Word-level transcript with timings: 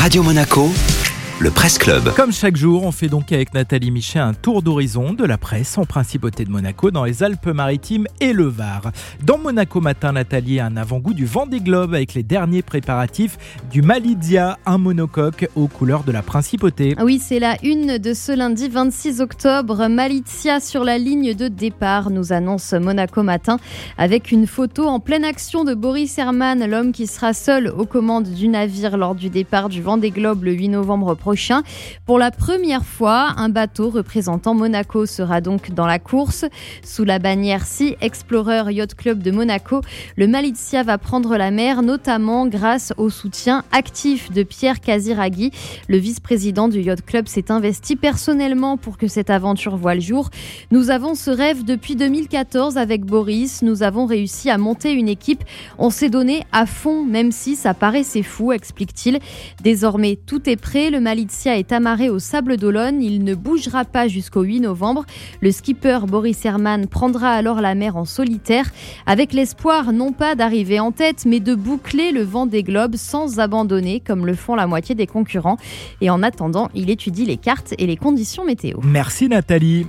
Radio 0.00 0.22
Monaco, 0.22 0.70
le 1.38 1.50
Presse 1.50 1.76
Club. 1.76 2.14
Comme 2.14 2.32
chaque 2.32 2.56
jour, 2.56 2.84
on 2.84 2.92
fait 2.92 3.08
donc 3.08 3.30
avec 3.30 3.52
Nathalie 3.52 3.90
Michet 3.90 4.18
un 4.18 4.32
tour 4.32 4.62
d'horizon 4.62 5.12
de 5.12 5.22
la 5.22 5.36
presse 5.36 5.76
en 5.76 5.84
principauté 5.84 6.46
de 6.46 6.50
Monaco 6.50 6.90
dans 6.90 7.04
les 7.04 7.22
Alpes-Maritimes 7.22 8.06
et 8.20 8.32
le 8.32 8.44
Var. 8.44 8.90
Dans 9.22 9.36
Monaco 9.36 9.82
Matin, 9.82 10.12
Nathalie 10.12 10.60
a 10.60 10.66
un 10.66 10.78
avant-goût 10.78 11.12
du 11.12 11.26
vent 11.26 11.44
des 11.44 11.60
globes 11.60 11.92
avec 11.92 12.14
les 12.14 12.22
derniers 12.22 12.62
préparatifs 12.62 13.36
du 13.70 13.82
Malidia, 13.82 14.58
un 14.64 14.78
monocoque 14.78 15.46
aux 15.56 15.66
couleurs 15.66 16.04
de 16.04 16.12
la 16.12 16.22
principauté. 16.22 16.94
Ah 16.96 17.04
Oui, 17.04 17.20
c'est 17.22 17.38
la 17.38 17.58
une 17.62 17.98
de 17.98 18.14
ce 18.14 18.32
lundi 18.32 18.70
26 18.70 19.20
octobre. 19.20 19.88
Malizia 19.88 20.58
sur 20.58 20.84
la 20.84 20.96
ligne 20.96 21.34
de 21.34 21.48
départ, 21.48 22.08
nous 22.08 22.32
annonce 22.32 22.72
Monaco 22.72 23.22
Matin, 23.22 23.58
avec 23.98 24.32
une 24.32 24.46
photo 24.46 24.86
en 24.86 25.00
pleine 25.00 25.24
action 25.24 25.64
de 25.64 25.74
Boris 25.74 26.16
Herman, 26.16 26.64
l'homme 26.64 26.92
qui 26.92 27.06
sera 27.06 27.34
seul 27.34 27.68
aux 27.68 27.84
commandes 27.84 28.32
du 28.32 28.48
navire 28.48 28.96
lors 28.96 29.14
du 29.14 29.28
départ 29.28 29.68
du 29.68 29.82
Vendée 29.82 30.10
Globe 30.10 30.42
le 30.42 30.52
8 30.52 30.70
novembre 30.70 31.14
prochain. 31.14 31.25
Pour 32.04 32.18
la 32.18 32.30
première 32.30 32.84
fois, 32.84 33.34
un 33.36 33.48
bateau 33.48 33.90
représentant 33.90 34.54
Monaco 34.54 35.06
sera 35.06 35.40
donc 35.40 35.72
dans 35.72 35.86
la 35.86 35.98
course. 35.98 36.44
Sous 36.84 37.04
la 37.04 37.18
bannière 37.18 37.66
Sea 37.66 37.96
Explorer 38.00 38.72
Yacht 38.72 38.94
Club 38.94 39.22
de 39.22 39.32
Monaco, 39.32 39.80
le 40.16 40.28
Malizia 40.28 40.84
va 40.84 40.98
prendre 40.98 41.36
la 41.36 41.50
mer, 41.50 41.82
notamment 41.82 42.46
grâce 42.46 42.92
au 42.96 43.10
soutien 43.10 43.64
actif 43.72 44.30
de 44.30 44.44
Pierre 44.44 44.80
Casiraghi. 44.80 45.50
Le 45.88 45.98
vice-président 45.98 46.68
du 46.68 46.80
Yacht 46.80 47.04
Club 47.04 47.26
s'est 47.26 47.50
investi 47.50 47.96
personnellement 47.96 48.76
pour 48.76 48.96
que 48.96 49.08
cette 49.08 49.30
aventure 49.30 49.76
voie 49.76 49.96
le 49.96 50.00
jour. 50.00 50.30
Nous 50.70 50.90
avons 50.90 51.16
ce 51.16 51.30
rêve 51.30 51.64
depuis 51.64 51.96
2014 51.96 52.78
avec 52.78 53.04
Boris. 53.04 53.62
Nous 53.62 53.82
avons 53.82 54.06
réussi 54.06 54.48
à 54.48 54.58
monter 54.58 54.92
une 54.92 55.08
équipe. 55.08 55.42
On 55.78 55.90
s'est 55.90 56.10
donné 56.10 56.44
à 56.52 56.66
fond, 56.66 57.04
même 57.04 57.32
si 57.32 57.56
ça 57.56 57.74
paraissait 57.74 58.22
fou, 58.22 58.52
explique-t-il. 58.52 59.18
Désormais, 59.62 60.16
tout 60.24 60.48
est 60.48 60.56
prêt. 60.56 60.90
Est 61.18 61.72
amarré 61.72 62.10
au 62.10 62.18
Sable 62.18 62.56
d'Olonne. 62.56 63.02
Il 63.02 63.24
ne 63.24 63.34
bougera 63.34 63.84
pas 63.84 64.08
jusqu'au 64.08 64.42
8 64.42 64.60
novembre. 64.60 65.04
Le 65.40 65.50
skipper 65.50 66.00
Boris 66.06 66.44
Herman 66.44 66.86
prendra 66.86 67.30
alors 67.30 67.60
la 67.60 67.74
mer 67.74 67.96
en 67.96 68.04
solitaire, 68.04 68.70
avec 69.06 69.32
l'espoir 69.32 69.92
non 69.92 70.12
pas 70.12 70.34
d'arriver 70.34 70.80
en 70.80 70.92
tête, 70.92 71.24
mais 71.26 71.40
de 71.40 71.54
boucler 71.54 72.12
le 72.12 72.22
vent 72.22 72.46
des 72.46 72.62
globes 72.62 72.96
sans 72.96 73.38
abandonner, 73.38 74.00
comme 74.00 74.26
le 74.26 74.34
font 74.34 74.54
la 74.54 74.66
moitié 74.66 74.94
des 74.94 75.06
concurrents. 75.06 75.58
Et 76.00 76.10
en 76.10 76.22
attendant, 76.22 76.70
il 76.74 76.90
étudie 76.90 77.24
les 77.24 77.36
cartes 77.36 77.74
et 77.78 77.86
les 77.86 77.96
conditions 77.96 78.44
météo. 78.44 78.78
Merci 78.82 79.28
Nathalie. 79.28 79.84